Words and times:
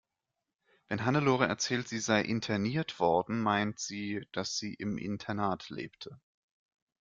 Wenn 0.87 1.05
Hannelore 1.05 1.45
erzählt, 1.45 1.87
sie 1.87 1.99
sei 1.99 2.23
interniert 2.23 2.99
worden, 2.99 3.39
meint 3.39 3.77
sie, 3.77 4.25
dass 4.31 4.57
sie 4.57 4.73
im 4.73 4.97
Internat 4.97 5.69
lebte. 5.69 6.19